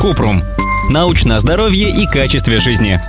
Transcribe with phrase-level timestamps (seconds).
[0.00, 0.42] Купрум.
[0.90, 3.00] Научное здоровье и качестве жизни.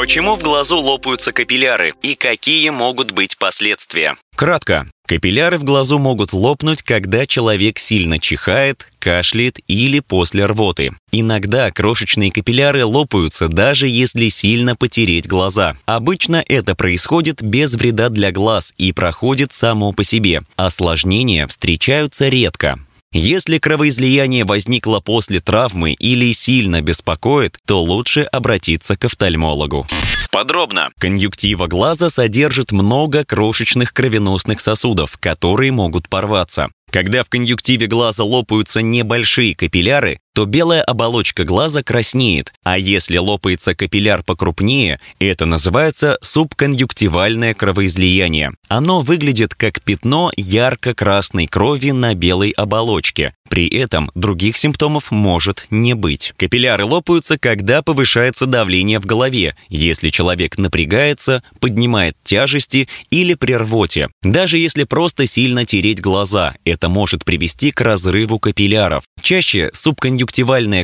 [0.00, 4.16] Почему в глазу лопаются капилляры и какие могут быть последствия?
[4.34, 4.88] Кратко.
[5.06, 10.92] Капилляры в глазу могут лопнуть, когда человек сильно чихает, кашляет или после рвоты.
[11.12, 15.76] Иногда крошечные капилляры лопаются, даже если сильно потереть глаза.
[15.84, 20.42] Обычно это происходит без вреда для глаз и проходит само по себе.
[20.56, 22.78] Осложнения встречаются редко.
[23.12, 29.84] Если кровоизлияние возникло после травмы или сильно беспокоит, то лучше обратиться к офтальмологу.
[30.30, 30.90] Подробно.
[30.96, 36.68] Конъюнктива глаза содержит много крошечных кровеносных сосудов, которые могут порваться.
[36.92, 43.74] Когда в конъюнктиве глаза лопаются небольшие капилляры, то белая оболочка глаза краснеет, а если лопается
[43.74, 48.50] капилляр покрупнее, это называется субконъюнктивальное кровоизлияние.
[48.68, 53.34] Оно выглядит как пятно ярко-красной крови на белой оболочке.
[53.50, 56.32] При этом других симптомов может не быть.
[56.36, 64.08] Капилляры лопаются, когда повышается давление в голове, если человек напрягается, поднимает тяжести или при рвоте.
[64.22, 69.02] Даже если просто сильно тереть глаза, это может привести к разрыву капилляров.
[69.20, 70.19] Чаще субконъюнктивальное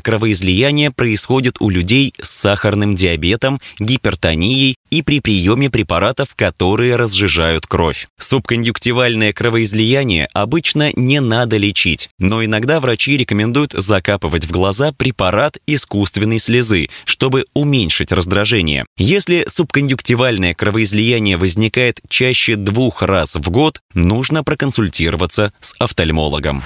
[0.01, 8.09] кровоизлияние происходит у людей с сахарным диабетом, гипертонией и при приеме препаратов, которые разжижают кровь.
[8.19, 16.39] Субконъюнктивальное кровоизлияние обычно не надо лечить, но иногда врачи рекомендуют закапывать в глаза препарат искусственной
[16.39, 18.87] слезы, чтобы уменьшить раздражение.
[18.97, 26.63] Если субконъюнктивальное кровоизлияние возникает чаще двух раз в год, нужно проконсультироваться с офтальмологом.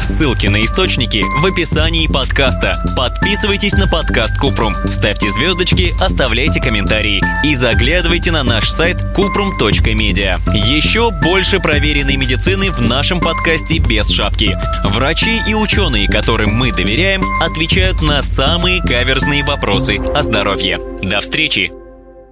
[0.00, 2.82] Ссылки на источники в описании подкаста.
[2.96, 10.40] Подписывайтесь на подкаст Купрум, ставьте звездочки, оставляйте комментарии и заглядывайте на наш сайт kuprum.media.
[10.54, 14.56] Еще больше проверенной медицины в нашем подкасте без шапки.
[14.84, 20.80] Врачи и ученые, которым мы доверяем, отвечают на самые каверзные вопросы о здоровье.
[21.02, 21.83] До встречи!